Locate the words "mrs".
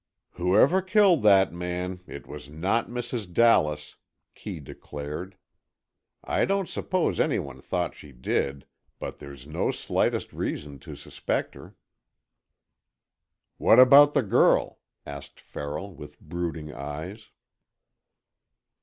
2.89-3.31